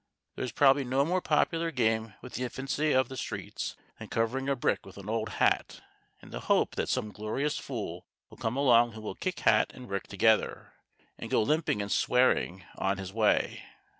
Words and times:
There 0.33 0.43
is 0.43 0.51
probably 0.51 0.83
no 0.83 1.05
more 1.05 1.21
popular 1.21 1.69
game 1.69 2.15
with 2.23 2.33
the 2.33 2.41
infancy 2.41 2.91
of 2.91 3.07
the 3.07 3.15
streets 3.15 3.75
than 3.99 4.07
covering 4.07 4.49
a 4.49 4.55
brick 4.55 4.83
with 4.83 4.97
an 4.97 5.07
old 5.07 5.29
hat 5.37 5.81
in 6.23 6.31
the 6.31 6.39
hope 6.39 6.73
that 6.73 6.89
some 6.89 7.11
glorious 7.11 7.59
fool 7.59 8.07
will 8.27 8.37
come 8.37 8.57
along 8.57 8.93
who 8.93 9.01
will 9.01 9.13
kick 9.13 9.41
hat 9.41 9.71
and 9.75 9.87
brick 9.87 10.07
together, 10.07 10.73
and 11.19 11.29
go 11.29 11.43
limping 11.43 11.83
and 11.83 11.91
swearing 11.91 12.65
on 12.79 12.97
his 12.97 13.13
way. 13.13 13.61